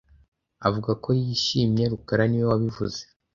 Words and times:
Avuga 0.67 0.91
ko 1.03 1.09
yishimye 1.21 1.83
rukara 1.91 2.23
niwe 2.27 2.45
wabivuze 2.51 3.01